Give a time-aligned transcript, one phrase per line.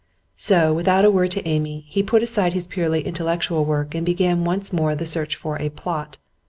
[0.39, 4.43] So, without a word to Amy, he put aside his purely intellectual work and began
[4.43, 6.17] once more the search for a 'plot.